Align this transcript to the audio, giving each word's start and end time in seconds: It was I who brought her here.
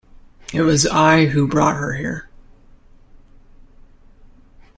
It 0.51 0.63
was 0.63 0.87
I 0.87 1.25
who 1.27 1.47
brought 1.47 1.75
her 1.75 1.93
here. 1.93 2.27